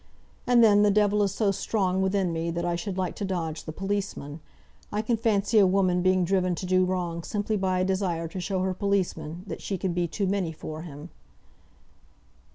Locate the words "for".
10.53-10.81